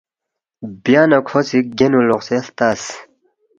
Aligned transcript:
بیا 0.83 1.01
نہ 1.09 1.19
کھو 1.27 1.39
سی 1.47 1.59
گینُو 1.77 2.01
لوقسے 2.07 2.35
ہلتس 2.41 2.81